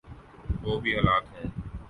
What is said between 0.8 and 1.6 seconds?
بھی حالات ہوں۔